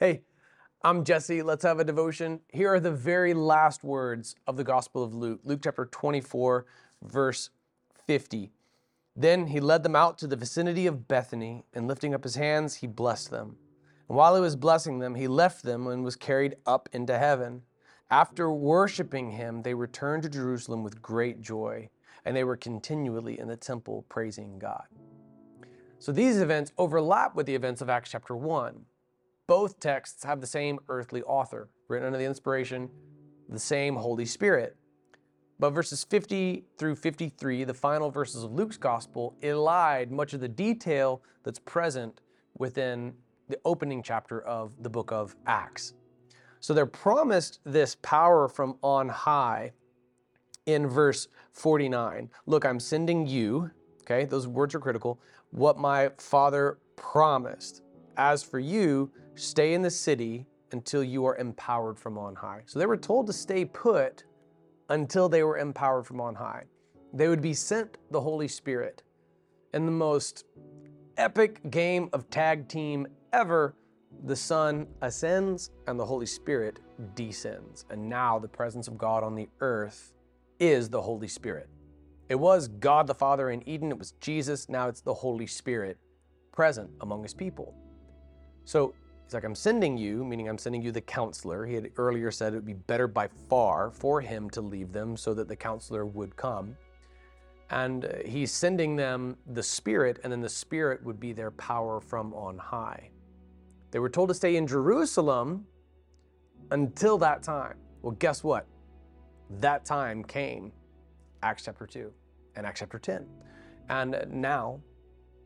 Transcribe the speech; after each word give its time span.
Hey, 0.00 0.22
I'm 0.84 1.02
Jesse. 1.02 1.42
Let's 1.42 1.64
have 1.64 1.80
a 1.80 1.84
devotion. 1.84 2.38
Here 2.52 2.72
are 2.72 2.78
the 2.78 2.92
very 2.92 3.34
last 3.34 3.82
words 3.82 4.36
of 4.46 4.56
the 4.56 4.62
Gospel 4.62 5.02
of 5.02 5.12
Luke, 5.12 5.40
Luke 5.42 5.58
chapter 5.64 5.86
24, 5.86 6.66
verse 7.02 7.50
50. 8.06 8.52
Then 9.16 9.48
he 9.48 9.58
led 9.58 9.82
them 9.82 9.96
out 9.96 10.16
to 10.18 10.28
the 10.28 10.36
vicinity 10.36 10.86
of 10.86 11.08
Bethany, 11.08 11.64
and 11.74 11.88
lifting 11.88 12.14
up 12.14 12.22
his 12.22 12.36
hands, 12.36 12.76
he 12.76 12.86
blessed 12.86 13.32
them. 13.32 13.56
And 14.08 14.16
while 14.16 14.36
he 14.36 14.40
was 14.40 14.54
blessing 14.54 15.00
them, 15.00 15.16
he 15.16 15.26
left 15.26 15.64
them 15.64 15.88
and 15.88 16.04
was 16.04 16.14
carried 16.14 16.54
up 16.64 16.88
into 16.92 17.18
heaven. 17.18 17.62
After 18.08 18.52
worshiping 18.52 19.32
him, 19.32 19.62
they 19.62 19.74
returned 19.74 20.22
to 20.22 20.28
Jerusalem 20.28 20.84
with 20.84 21.02
great 21.02 21.40
joy, 21.40 21.90
and 22.24 22.36
they 22.36 22.44
were 22.44 22.56
continually 22.56 23.40
in 23.40 23.48
the 23.48 23.56
temple 23.56 24.04
praising 24.08 24.60
God. 24.60 24.86
So 25.98 26.12
these 26.12 26.40
events 26.40 26.70
overlap 26.78 27.34
with 27.34 27.46
the 27.46 27.56
events 27.56 27.80
of 27.80 27.90
Acts 27.90 28.12
chapter 28.12 28.36
1. 28.36 28.84
Both 29.48 29.80
texts 29.80 30.22
have 30.24 30.42
the 30.42 30.46
same 30.46 30.78
earthly 30.90 31.22
author, 31.22 31.70
written 31.88 32.06
under 32.06 32.18
the 32.18 32.24
inspiration, 32.26 32.90
the 33.48 33.58
same 33.58 33.96
Holy 33.96 34.26
Spirit. 34.26 34.76
But 35.58 35.70
verses 35.70 36.04
50 36.04 36.64
through 36.76 36.96
53, 36.96 37.64
the 37.64 37.72
final 37.72 38.10
verses 38.10 38.44
of 38.44 38.52
Luke's 38.52 38.76
gospel, 38.76 39.34
elide 39.42 40.10
much 40.10 40.34
of 40.34 40.40
the 40.40 40.48
detail 40.48 41.22
that's 41.44 41.58
present 41.58 42.20
within 42.58 43.14
the 43.48 43.58
opening 43.64 44.02
chapter 44.02 44.42
of 44.42 44.70
the 44.82 44.90
book 44.90 45.10
of 45.10 45.34
Acts. 45.46 45.94
So 46.60 46.74
they're 46.74 46.84
promised 46.84 47.60
this 47.64 47.96
power 48.02 48.48
from 48.48 48.76
on 48.82 49.08
high 49.08 49.72
in 50.66 50.86
verse 50.86 51.28
49. 51.52 52.28
Look, 52.44 52.66
I'm 52.66 52.78
sending 52.78 53.26
you, 53.26 53.70
okay, 54.02 54.26
those 54.26 54.46
words 54.46 54.74
are 54.74 54.80
critical, 54.80 55.18
what 55.52 55.78
my 55.78 56.10
father 56.18 56.78
promised. 56.96 57.80
As 58.18 58.42
for 58.42 58.58
you, 58.58 59.10
stay 59.36 59.74
in 59.74 59.82
the 59.82 59.90
city 59.90 60.44
until 60.72 61.04
you 61.04 61.24
are 61.24 61.36
empowered 61.36 61.98
from 61.98 62.18
on 62.18 62.34
high. 62.34 62.62
So 62.66 62.78
they 62.78 62.86
were 62.86 62.96
told 62.96 63.28
to 63.28 63.32
stay 63.32 63.64
put 63.64 64.24
until 64.90 65.28
they 65.28 65.44
were 65.44 65.58
empowered 65.58 66.04
from 66.04 66.20
on 66.20 66.34
high. 66.34 66.64
They 67.12 67.28
would 67.28 67.40
be 67.40 67.54
sent 67.54 67.96
the 68.10 68.20
Holy 68.20 68.48
Spirit. 68.48 69.02
In 69.72 69.86
the 69.86 69.92
most 69.92 70.44
epic 71.16 71.70
game 71.70 72.10
of 72.12 72.28
tag 72.28 72.68
team 72.68 73.06
ever, 73.32 73.74
the 74.24 74.36
Son 74.36 74.88
ascends 75.00 75.70
and 75.86 75.98
the 75.98 76.04
Holy 76.04 76.26
Spirit 76.26 76.80
descends. 77.14 77.84
And 77.88 78.08
now 78.08 78.38
the 78.38 78.48
presence 78.48 78.88
of 78.88 78.98
God 78.98 79.22
on 79.22 79.34
the 79.34 79.48
earth 79.60 80.12
is 80.58 80.88
the 80.90 81.00
Holy 81.00 81.28
Spirit. 81.28 81.68
It 82.28 82.34
was 82.34 82.68
God 82.68 83.06
the 83.06 83.14
Father 83.14 83.50
in 83.50 83.66
Eden, 83.66 83.90
it 83.90 83.98
was 83.98 84.12
Jesus, 84.20 84.68
now 84.68 84.88
it's 84.88 85.00
the 85.00 85.14
Holy 85.14 85.46
Spirit 85.46 85.98
present 86.52 86.90
among 87.00 87.22
his 87.22 87.32
people. 87.32 87.74
So 88.68 88.92
he's 89.24 89.32
like, 89.32 89.44
I'm 89.44 89.54
sending 89.54 89.96
you, 89.96 90.22
meaning 90.22 90.46
I'm 90.46 90.58
sending 90.58 90.82
you 90.82 90.92
the 90.92 91.00
counselor. 91.00 91.64
He 91.64 91.72
had 91.72 91.90
earlier 91.96 92.30
said 92.30 92.52
it 92.52 92.56
would 92.56 92.66
be 92.66 92.74
better 92.74 93.08
by 93.08 93.28
far 93.48 93.90
for 93.90 94.20
him 94.20 94.50
to 94.50 94.60
leave 94.60 94.92
them 94.92 95.16
so 95.16 95.32
that 95.32 95.48
the 95.48 95.56
counselor 95.56 96.04
would 96.04 96.36
come. 96.36 96.76
And 97.70 98.04
uh, 98.04 98.08
he's 98.26 98.52
sending 98.52 98.94
them 98.94 99.38
the 99.54 99.62
Spirit, 99.62 100.20
and 100.22 100.30
then 100.30 100.42
the 100.42 100.50
Spirit 100.50 101.02
would 101.02 101.18
be 101.18 101.32
their 101.32 101.50
power 101.52 101.98
from 101.98 102.34
on 102.34 102.58
high. 102.58 103.08
They 103.90 104.00
were 104.00 104.10
told 104.10 104.28
to 104.28 104.34
stay 104.34 104.56
in 104.56 104.66
Jerusalem 104.66 105.66
until 106.70 107.16
that 107.16 107.42
time. 107.42 107.78
Well, 108.02 108.16
guess 108.18 108.44
what? 108.44 108.66
That 109.60 109.86
time 109.86 110.22
came, 110.22 110.72
Acts 111.42 111.64
chapter 111.64 111.86
2 111.86 112.12
and 112.54 112.66
Acts 112.66 112.80
chapter 112.80 112.98
10. 112.98 113.24
And 113.88 114.26
now 114.30 114.78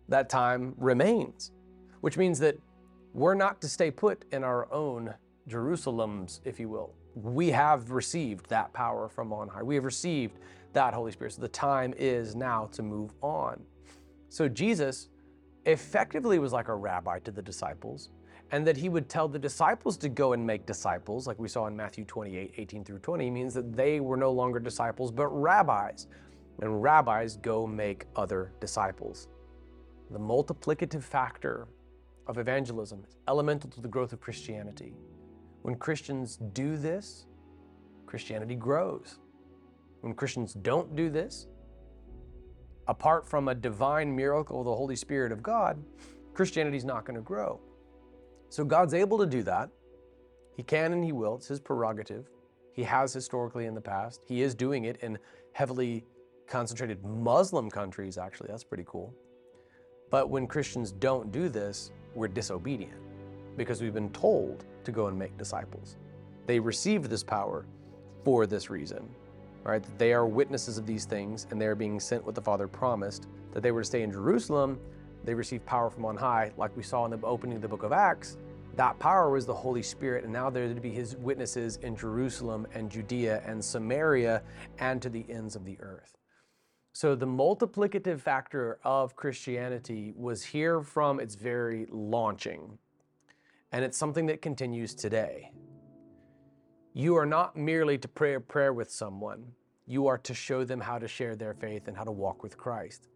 that 0.09 0.29
time 0.29 0.75
remains, 0.77 1.53
which 2.01 2.19
means 2.19 2.41
that 2.41 2.59
we're 3.13 3.35
not 3.35 3.61
to 3.61 3.69
stay 3.69 3.91
put 3.91 4.25
in 4.33 4.43
our 4.43 4.73
own 4.73 5.15
Jerusalems, 5.49 6.41
if 6.45 6.59
you 6.59 6.69
will. 6.69 6.95
We 7.15 7.51
have 7.51 7.91
received 7.91 8.49
that 8.49 8.73
power 8.73 9.09
from 9.09 9.33
on 9.33 9.49
high. 9.49 9.63
We 9.63 9.75
have 9.75 9.85
received 9.85 10.39
that 10.73 10.95
Holy 10.95 11.13
Spirit. 11.13 11.35
So 11.35 11.43
the 11.43 11.49
time 11.49 11.93
is 11.99 12.35
now 12.35 12.67
to 12.73 12.83
move 12.83 13.13
on. 13.21 13.63
So 14.29 14.49
Jesus 14.49 15.09
effectively 15.67 16.39
was 16.39 16.53
like 16.53 16.69
a 16.69 16.75
rabbi 16.75 17.19
to 17.21 17.31
the 17.31 17.43
disciples 17.43 18.11
and 18.51 18.67
that 18.67 18.77
he 18.77 18.89
would 18.89 19.09
tell 19.09 19.29
the 19.29 19.39
disciples 19.39 19.97
to 19.97 20.09
go 20.09 20.35
and 20.35 20.47
make 20.47 20.67
disciples, 20.67 21.27
like 21.27 21.39
we 21.39 21.49
saw 21.49 21.67
in 21.67 21.77
Matthew 21.77 22.05
28 22.05 22.55
18 22.57 22.85
through 22.85 22.99
20, 22.99 23.31
means 23.31 23.55
that 23.55 23.75
they 23.75 24.01
were 24.01 24.17
no 24.17 24.31
longer 24.31 24.61
disciples, 24.61 25.11
but 25.11 25.29
rabbis. 25.29 26.07
And 26.61 26.83
rabbis 26.83 27.37
go 27.39 27.67
make 27.67 28.05
other 28.15 28.53
disciples. 28.61 29.29
The 30.11 30.19
multiplicative 30.19 31.03
factor 31.03 31.67
of 32.27 32.39
evangelism 32.39 33.05
is 33.07 33.17
elemental 33.29 33.71
to 33.71 33.81
the 33.81 33.89
growth 33.89 34.13
of 34.13 34.21
Christianity. 34.21 34.95
When 35.63 35.75
Christians 35.77 36.37
do 36.53 36.77
this, 36.77 37.27
Christianity 38.07 38.55
grows. 38.55 39.19
When 40.01 40.15
Christians 40.15 40.55
don't 40.55 40.95
do 40.97 41.11
this, 41.11 41.47
apart 42.89 43.27
from 43.29 43.49
a 43.49 43.55
divine 43.55 44.15
miracle 44.15 44.61
of 44.61 44.67
the 44.67 44.75
Holy 44.75 44.97
Spirit 44.97 45.33
of 45.33 45.43
God, 45.43 45.83
Christianity 46.35 46.77
is 46.77 46.85
not 46.85 47.05
going 47.05 47.17
to 47.17 47.23
grow. 47.23 47.61
So 48.49 48.65
God's 48.65 48.95
able 48.95 49.19
to 49.19 49.27
do 49.27 49.43
that. 49.45 49.71
He 50.57 50.63
can 50.63 50.93
and 50.93 51.05
He 51.05 51.13
will. 51.13 51.37
It's 51.37 51.49
His 51.49 51.61
prerogative. 51.61 52.29
He 52.75 52.83
has 52.83 53.13
historically 53.13 53.67
in 53.67 53.75
the 53.75 53.81
past. 53.81 54.23
He 54.27 54.43
is 54.43 54.55
doing 54.55 54.85
it 54.85 54.97
in 55.03 55.19
heavily 55.53 56.05
concentrated 56.47 57.05
Muslim 57.05 57.71
countries, 57.71 58.19
actually. 58.19 58.49
That's 58.51 58.65
pretty 58.65 58.85
cool. 58.87 59.15
But 60.13 60.31
when 60.31 60.47
Christians 60.47 60.93
don't 60.93 61.33
do 61.33 61.49
this, 61.49 61.91
we're 62.15 62.29
disobedient 62.29 63.01
because 63.57 63.83
we've 63.83 63.93
been 63.93 64.11
told 64.11 64.65
to 64.85 64.93
go 64.93 65.09
and 65.09 65.19
make 65.19 65.37
disciples. 65.37 65.97
They 66.47 66.61
received 66.61 67.07
this 67.07 67.25
power 67.25 67.67
for 68.23 68.47
this 68.47 68.71
reason, 68.71 69.09
right? 69.65 69.83
That 69.83 69.99
they 69.99 70.13
are 70.13 70.27
witnesses 70.27 70.79
of 70.79 70.87
these 70.87 71.05
things 71.05 71.49
and 71.51 71.61
they 71.61 71.67
are 71.67 71.75
being 71.75 71.99
sent 71.99 72.25
what 72.25 72.37
the 72.37 72.41
Father 72.41 72.69
promised, 72.69 73.27
that 73.53 73.65
they 73.65 73.73
were 73.73 73.81
to 73.81 73.87
stay 73.87 74.03
in 74.03 74.13
Jerusalem 74.13 74.79
they 75.25 75.35
received 75.35 75.65
power 75.67 75.89
from 75.89 76.05
on 76.05 76.17
high, 76.17 76.53
like 76.57 76.77
we 76.77 76.83
saw 76.83 77.05
in 77.05 77.11
the 77.13 77.25
opening 77.25 77.57
of 77.57 77.63
the 77.63 77.69
book 77.69 77.85
of 77.85 77.93
Acts. 77.93 78.37
That 78.75 78.99
power 78.99 79.31
was 79.31 79.47
the 79.47 79.55
Holy 79.55 79.83
Spirit, 79.83 80.25
and 80.25 80.33
now 80.33 80.51
they're 80.51 80.73
to 80.73 80.81
be 80.81 80.91
his 80.91 81.17
witnesses 81.17 81.77
in 81.83 81.95
Jerusalem 81.95 82.67
and 82.75 82.91
Judea 82.91 83.43
and 83.47 83.65
Samaria 83.65 84.43
and 84.79 85.01
to 85.03 85.09
the 85.09 85.25
ends 85.29 85.55
of 85.55 85.65
the 85.65 85.77
earth. 85.81 86.17
So 86.95 87.15
the 87.15 87.27
multiplicative 87.27 88.21
factor 88.21 88.79
of 88.85 89.17
Christianity 89.17 90.13
was 90.15 90.45
here 90.45 90.83
from 90.83 91.21
its 91.21 91.35
very 91.35 91.87
launching, 91.91 92.79
and 93.73 93.83
it's 93.83 93.97
something 93.97 94.27
that 94.27 94.43
continues 94.43 94.95
today. 94.95 95.53
You 96.93 97.17
are 97.17 97.25
not 97.25 97.57
merely 97.57 97.97
to 97.97 98.09
pray 98.09 98.35
a 98.35 98.41
prayer 98.41 98.75
with 98.75 98.91
someone, 98.91 99.53
you 99.87 100.07
are 100.07 100.19
to 100.19 100.35
show 100.35 100.65
them 100.65 100.81
how 100.81 100.99
to 100.99 101.09
share 101.09 101.35
their 101.35 101.55
faith 101.55 101.89
and 101.89 101.97
how 101.97 102.05
to 102.05 102.13
walk 102.13 102.43
with 102.43 102.59
Christ. 102.59 103.09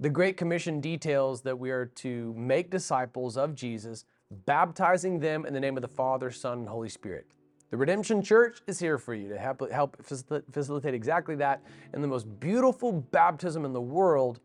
The 0.00 0.10
Great 0.10 0.36
Commission 0.36 0.80
details 0.80 1.42
that 1.42 1.56
we 1.56 1.70
are 1.70 1.86
to 1.86 2.34
make 2.36 2.70
disciples 2.70 3.36
of 3.36 3.54
Jesus, 3.54 4.04
baptizing 4.46 5.20
them 5.20 5.46
in 5.46 5.54
the 5.54 5.60
name 5.60 5.76
of 5.76 5.82
the 5.82 5.88
Father, 5.88 6.32
Son, 6.32 6.58
and 6.58 6.68
Holy 6.68 6.88
Spirit. 6.88 7.26
The 7.72 7.78
Redemption 7.78 8.20
Church 8.20 8.60
is 8.66 8.78
here 8.78 8.98
for 8.98 9.14
you 9.14 9.30
to 9.30 9.38
help, 9.38 9.68
help 9.70 9.96
facilitate 10.04 10.92
exactly 10.92 11.36
that 11.36 11.62
in 11.94 12.02
the 12.02 12.06
most 12.06 12.38
beautiful 12.38 12.92
baptism 12.92 13.64
in 13.64 13.72
the 13.72 13.80
world, 13.80 14.40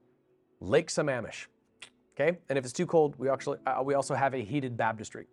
Lake 0.62 0.88
Sammamish. 0.88 1.48
Okay, 2.16 2.38
and 2.48 2.58
if 2.58 2.64
it's 2.64 2.74
too 2.74 2.86
cold, 2.86 3.16
we 3.18 3.28
actually 3.28 3.58
uh, 3.68 3.84
we 3.84 3.96
also 3.96 4.16
have 4.16 4.34
a 4.34 4.38
heated 4.38 4.78
baptistry 4.78 5.28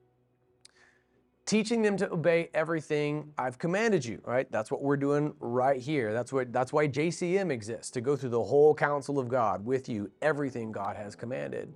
teaching 1.47 1.83
them 1.83 1.97
to 1.99 2.11
obey 2.11 2.49
everything 2.53 3.33
I've 3.39 3.59
commanded 3.59 4.05
you, 4.05 4.21
right? 4.25 4.51
That's 4.51 4.71
what 4.71 4.83
we're 4.83 4.97
doing 4.97 5.35
right 5.39 5.81
here. 5.81 6.13
That's 6.13 6.33
what 6.33 6.53
that's 6.53 6.73
why 6.73 6.89
JCM 6.89 7.53
exists, 7.53 7.93
to 7.93 8.01
go 8.01 8.17
through 8.17 8.31
the 8.31 8.43
whole 8.43 8.75
counsel 8.75 9.21
of 9.21 9.29
God 9.29 9.65
with 9.65 9.89
you, 9.89 10.11
everything 10.21 10.73
God 10.73 10.97
has 10.97 11.15
commanded. 11.15 11.73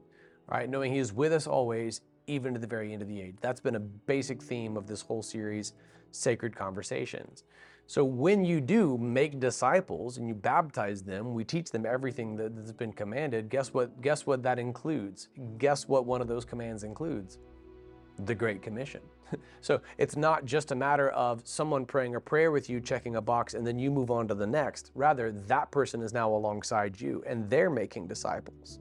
Right? 0.50 0.68
Knowing 0.68 0.92
he 0.92 0.98
is 0.98 1.12
with 1.12 1.32
us 1.32 1.46
always, 1.46 2.00
even 2.26 2.54
to 2.54 2.60
the 2.60 2.66
very 2.66 2.92
end 2.92 3.02
of 3.02 3.08
the 3.08 3.20
age. 3.20 3.36
That's 3.40 3.60
been 3.60 3.76
a 3.76 3.80
basic 3.80 4.42
theme 4.42 4.76
of 4.76 4.86
this 4.86 5.02
whole 5.02 5.22
series, 5.22 5.74
Sacred 6.10 6.54
Conversations. 6.54 7.44
So 7.86 8.04
when 8.04 8.44
you 8.44 8.60
do 8.60 8.98
make 8.98 9.40
disciples 9.40 10.18
and 10.18 10.28
you 10.28 10.34
baptize 10.34 11.02
them, 11.02 11.32
we 11.32 11.42
teach 11.42 11.70
them 11.70 11.86
everything 11.86 12.36
that's 12.36 12.70
been 12.70 12.92
commanded. 12.92 13.48
Guess 13.48 13.72
what? 13.72 14.02
Guess 14.02 14.26
what 14.26 14.42
that 14.42 14.58
includes? 14.58 15.28
Guess 15.56 15.88
what 15.88 16.04
one 16.04 16.20
of 16.20 16.28
those 16.28 16.44
commands 16.44 16.84
includes? 16.84 17.38
The 18.26 18.34
Great 18.34 18.60
Commission. 18.60 19.00
so 19.62 19.80
it's 19.96 20.16
not 20.16 20.44
just 20.44 20.70
a 20.70 20.74
matter 20.74 21.08
of 21.10 21.40
someone 21.44 21.86
praying 21.86 22.14
a 22.14 22.20
prayer 22.20 22.50
with 22.50 22.68
you, 22.68 22.78
checking 22.78 23.16
a 23.16 23.22
box, 23.22 23.54
and 23.54 23.66
then 23.66 23.78
you 23.78 23.90
move 23.90 24.10
on 24.10 24.28
to 24.28 24.34
the 24.34 24.46
next. 24.46 24.90
Rather, 24.94 25.32
that 25.32 25.70
person 25.70 26.02
is 26.02 26.12
now 26.12 26.30
alongside 26.30 27.00
you 27.00 27.22
and 27.26 27.48
they're 27.48 27.70
making 27.70 28.06
disciples. 28.06 28.80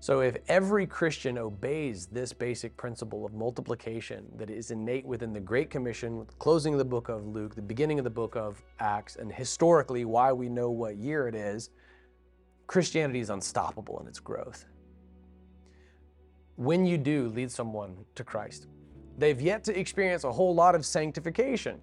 So 0.00 0.20
if 0.20 0.36
every 0.48 0.86
Christian 0.86 1.38
obeys 1.38 2.06
this 2.06 2.32
basic 2.32 2.76
principle 2.76 3.26
of 3.26 3.34
multiplication 3.34 4.26
that 4.36 4.48
is 4.48 4.70
innate 4.70 5.04
within 5.04 5.32
the 5.32 5.40
Great 5.40 5.70
Commission, 5.70 6.24
closing 6.38 6.76
the 6.76 6.84
book 6.84 7.08
of 7.08 7.26
Luke, 7.26 7.54
the 7.54 7.62
beginning 7.62 7.98
of 7.98 8.04
the 8.04 8.10
book 8.10 8.36
of 8.36 8.62
Acts, 8.78 9.16
and 9.16 9.32
historically 9.32 10.04
why 10.04 10.32
we 10.32 10.48
know 10.48 10.70
what 10.70 10.96
year 10.96 11.26
it 11.26 11.34
is, 11.34 11.70
Christianity 12.68 13.20
is 13.20 13.30
unstoppable 13.30 13.98
in 14.00 14.06
its 14.06 14.20
growth. 14.20 14.66
When 16.56 16.86
you 16.86 16.98
do 16.98 17.28
lead 17.28 17.50
someone 17.50 18.04
to 18.14 18.24
Christ, 18.24 18.68
They've 19.18 19.40
yet 19.40 19.64
to 19.64 19.78
experience 19.78 20.22
a 20.22 20.32
whole 20.32 20.54
lot 20.54 20.76
of 20.76 20.86
sanctification. 20.86 21.82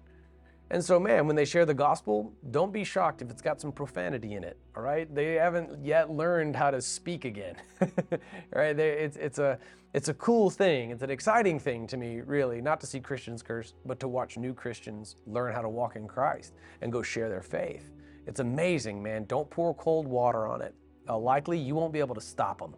And 0.70 0.84
so, 0.84 0.98
man, 0.98 1.26
when 1.28 1.36
they 1.36 1.44
share 1.44 1.64
the 1.64 1.74
gospel, 1.74 2.32
don't 2.50 2.72
be 2.72 2.82
shocked 2.82 3.22
if 3.22 3.30
it's 3.30 3.42
got 3.42 3.60
some 3.60 3.70
profanity 3.70 4.34
in 4.34 4.42
it. 4.42 4.58
All 4.76 4.82
right, 4.82 5.12
they 5.14 5.34
haven't 5.34 5.84
yet 5.84 6.10
learned 6.10 6.56
how 6.56 6.72
to 6.72 6.82
speak 6.82 7.24
again. 7.24 7.54
all 7.80 8.18
right, 8.52 8.76
they, 8.76 8.90
it's 8.90 9.16
it's 9.16 9.38
a 9.38 9.58
it's 9.94 10.08
a 10.08 10.14
cool 10.14 10.50
thing. 10.50 10.90
It's 10.90 11.02
an 11.02 11.10
exciting 11.10 11.60
thing 11.60 11.86
to 11.86 11.96
me, 11.96 12.20
really, 12.20 12.60
not 12.60 12.80
to 12.80 12.86
see 12.86 12.98
Christians 12.98 13.42
curse, 13.42 13.74
but 13.84 14.00
to 14.00 14.08
watch 14.08 14.36
new 14.36 14.52
Christians 14.52 15.16
learn 15.26 15.54
how 15.54 15.62
to 15.62 15.68
walk 15.68 15.94
in 15.94 16.08
Christ 16.08 16.54
and 16.80 16.90
go 16.90 17.00
share 17.00 17.28
their 17.28 17.42
faith. 17.42 17.92
It's 18.26 18.40
amazing, 18.40 19.00
man. 19.00 19.24
Don't 19.24 19.48
pour 19.48 19.72
cold 19.74 20.08
water 20.08 20.48
on 20.48 20.62
it. 20.62 20.74
Uh, 21.08 21.16
likely, 21.16 21.58
you 21.58 21.76
won't 21.76 21.92
be 21.92 22.00
able 22.00 22.16
to 22.16 22.20
stop 22.20 22.58
them. 22.58 22.74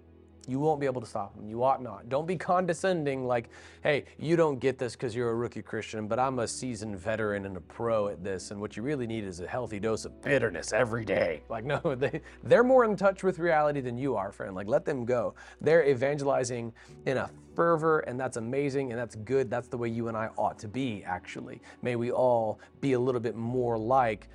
You 0.48 0.58
won't 0.58 0.80
be 0.80 0.86
able 0.86 1.02
to 1.02 1.06
stop 1.06 1.36
them. 1.36 1.46
You 1.46 1.62
ought 1.62 1.82
not. 1.82 2.08
Don't 2.08 2.26
be 2.26 2.36
condescending 2.50 3.26
like, 3.26 3.50
hey, 3.82 4.04
you 4.18 4.34
don't 4.34 4.58
get 4.58 4.78
this 4.78 4.94
because 4.94 5.14
you're 5.14 5.30
a 5.30 5.34
rookie 5.34 5.62
Christian, 5.62 6.08
but 6.08 6.18
I'm 6.18 6.38
a 6.38 6.48
seasoned 6.48 6.98
veteran 6.98 7.44
and 7.44 7.56
a 7.56 7.60
pro 7.60 8.08
at 8.08 8.24
this. 8.24 8.50
And 8.50 8.60
what 8.60 8.76
you 8.76 8.82
really 8.82 9.06
need 9.06 9.24
is 9.24 9.40
a 9.40 9.46
healthy 9.46 9.78
dose 9.78 10.06
of 10.06 10.20
bitterness 10.22 10.72
every 10.72 11.04
day. 11.04 11.42
Like, 11.48 11.64
no, 11.64 11.80
they, 11.96 12.20
they're 12.44 12.62
more 12.62 12.84
in 12.84 12.94
touch 12.96 13.22
with 13.22 13.38
reality 13.38 13.80
than 13.80 13.98
you 13.98 14.16
are, 14.16 14.32
friend. 14.32 14.54
Like, 14.54 14.68
let 14.68 14.84
them 14.84 15.04
go. 15.04 15.34
They're 15.60 15.88
evangelizing 15.88 16.72
in 17.06 17.16
a 17.16 17.30
fervor, 17.54 18.00
and 18.00 18.20
that's 18.20 18.36
amazing 18.36 18.92
and 18.92 19.00
that's 19.00 19.16
good. 19.16 19.50
That's 19.50 19.66
the 19.66 19.76
way 19.76 19.88
you 19.88 20.06
and 20.08 20.16
I 20.16 20.28
ought 20.36 20.58
to 20.60 20.68
be, 20.68 21.02
actually. 21.04 21.60
May 21.82 21.96
we 21.96 22.12
all 22.12 22.60
be 22.80 22.92
a 22.92 23.00
little 23.00 23.20
bit 23.20 23.34
more 23.34 23.76
like 23.76 24.28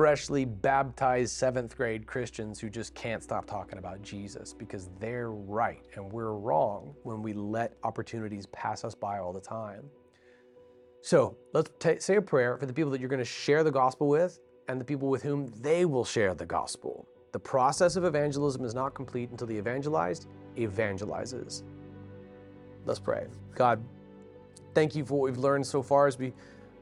freshly 0.00 0.46
baptized 0.46 1.30
seventh 1.30 1.76
grade 1.76 2.06
Christians 2.06 2.58
who 2.58 2.70
just 2.70 2.94
can't 2.94 3.22
stop 3.22 3.44
talking 3.44 3.78
about 3.78 4.00
Jesus 4.00 4.54
because 4.54 4.88
they're 4.98 5.30
right 5.30 5.82
and 5.94 6.10
we're 6.10 6.32
wrong 6.32 6.94
when 7.02 7.20
we 7.20 7.34
let 7.34 7.74
opportunities 7.84 8.46
pass 8.46 8.82
us 8.82 8.94
by 8.94 9.18
all 9.18 9.30
the 9.30 9.42
time. 9.42 9.82
So 11.02 11.36
let's 11.52 11.70
t- 11.78 11.98
say 11.98 12.16
a 12.16 12.22
prayer 12.22 12.56
for 12.56 12.64
the 12.64 12.72
people 12.72 12.90
that 12.92 13.00
you're 13.00 13.10
going 13.10 13.18
to 13.18 13.26
share 13.26 13.62
the 13.62 13.70
gospel 13.70 14.08
with 14.08 14.40
and 14.68 14.80
the 14.80 14.86
people 14.86 15.10
with 15.10 15.22
whom 15.22 15.52
they 15.60 15.84
will 15.84 16.06
share 16.06 16.32
the 16.32 16.46
gospel. 16.46 17.06
The 17.32 17.38
process 17.38 17.96
of 17.96 18.04
evangelism 18.04 18.64
is 18.64 18.72
not 18.72 18.94
complete 18.94 19.28
until 19.28 19.48
the 19.48 19.58
evangelized 19.58 20.28
evangelizes. 20.56 21.62
Let's 22.86 23.00
pray. 23.00 23.26
God, 23.54 23.84
thank 24.74 24.94
you 24.94 25.04
for 25.04 25.20
what 25.20 25.30
we've 25.30 25.36
learned 25.36 25.66
so 25.66 25.82
far 25.82 26.06
as 26.06 26.18
we 26.18 26.32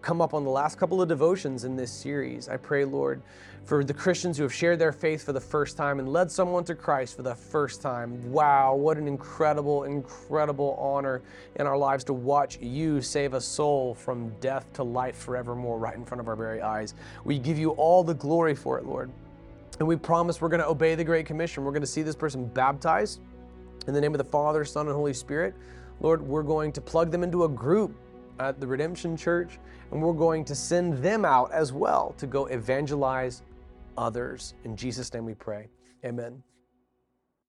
come 0.03 0.21
up 0.21 0.35
on 0.35 0.45
the 0.45 0.51
last 0.51 0.79
couple 0.79 1.03
of 1.03 1.09
devotions 1.09 1.65
in 1.65 1.77
this 1.77 1.93
series. 1.93 2.49
I 2.49 2.57
pray, 2.57 2.85
Lord, 2.85 3.23
for 3.65 3.85
the 3.85 3.93
Christians 3.93 4.37
who 4.37 4.45
have 4.45 4.55
shared 4.55 4.79
their 4.79 4.93
faith 4.93 5.25
for 5.25 5.33
the 5.33 5.41
first 5.41 5.77
time 5.77 5.99
and 5.99 6.09
led 6.09 6.31
someone 6.31 6.65
to 6.65 6.75
Christ 6.75 7.17
for 7.17 7.23
the 7.23 7.35
first 7.35 7.83
time. 7.83 8.33
Wow, 8.33 8.75
what 8.75 8.97
an 8.97 9.07
incredible, 9.07 9.85
incredible 9.85 10.77
honor 10.81 11.21
in 11.57 11.67
our 11.67 11.77
lives 11.77 12.05
to 12.05 12.13
watch 12.13 12.59
you 12.61 13.03
save 13.03 13.35
a 13.35 13.41
soul 13.41 13.95
from 13.95 14.31
death 14.41 14.73
to 14.75 14.83
life 14.83 15.17
forevermore 15.17 15.79
right 15.79 15.97
in 15.97 16.05
front 16.05 16.21
of 16.21 16.29
our 16.29 16.37
very 16.37 16.63
eyes. 16.63 16.95
We 17.25 17.39
give 17.39 17.59
you 17.59 17.71
all 17.71 18.03
the 18.03 18.15
glory 18.15 18.55
for 18.55 18.79
it, 18.79 18.87
Lord. 18.87 19.11
And 19.79 19.87
we 19.87 19.97
promise 19.97 20.41
we're 20.41 20.49
going 20.49 20.63
to 20.63 20.69
obey 20.69 20.95
the 20.95 21.05
Great 21.05 21.27
Commission. 21.27 21.63
We're 21.65 21.73
going 21.73 21.83
to 21.83 21.87
see 21.87 22.03
this 22.03 22.17
person 22.17 22.47
baptized 22.47 23.21
in 23.87 23.95
the 23.95 24.01
name 24.01 24.15
of 24.15 24.19
the 24.19 24.25
Father, 24.25 24.65
Son, 24.65 24.87
and 24.87 24.95
Holy 24.95 25.15
Spirit. 25.15 25.55
Lord, 26.01 26.23
we're 26.23 26.43
going 26.43 26.73
to 26.73 26.81
plug 26.81 27.11
them 27.11 27.23
into 27.23 27.45
a 27.45 27.49
group 27.49 27.95
at 28.41 28.61
the 28.61 28.67
Redemption 28.67 29.17
Church, 29.17 29.59
and 29.91 30.03
we're 30.03 30.13
going 30.13 30.45
to 30.45 30.55
send 30.55 30.99
them 30.99 31.25
out 31.25 31.53
as 31.53 31.73
well 31.73 32.15
to 32.19 32.27
go 32.27 32.47
evangelize 32.47 33.43
others. 33.97 34.55
In 34.65 34.77
Jesus' 34.77 35.13
name 35.13 35.25
we 35.25 35.35
pray. 35.35 35.69
Amen. 36.05 36.43